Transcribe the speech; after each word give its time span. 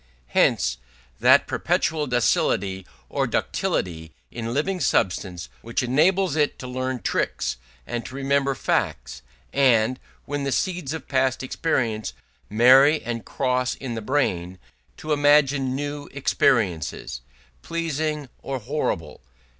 Hence 0.33 0.79
that 1.19 1.45
perpetual 1.45 2.07
docility 2.07 2.87
or 3.07 3.27
ductility 3.27 4.15
in 4.31 4.51
living 4.51 4.79
substance 4.79 5.47
which 5.61 5.83
enables 5.83 6.35
it 6.35 6.57
to 6.57 6.65
learn 6.67 7.03
tricks, 7.03 7.57
to 7.87 8.15
remember 8.15 8.55
facts, 8.55 9.21
and 9.53 9.99
(when 10.25 10.43
the 10.43 10.51
seeds 10.51 10.95
of 10.95 11.07
past 11.07 11.43
experiences 11.43 12.15
marry 12.49 13.03
and 13.03 13.25
cross 13.25 13.75
in 13.75 13.93
the 13.93 14.01
brain) 14.01 14.57
to 14.97 15.13
imagine 15.13 15.75
new 15.75 16.09
experiences, 16.13 17.21
pleasing 17.61 18.27
or 18.41 18.57
horrible. 18.57 19.21